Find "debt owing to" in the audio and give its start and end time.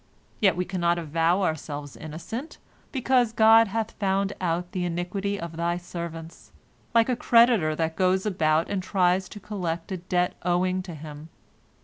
9.97-10.95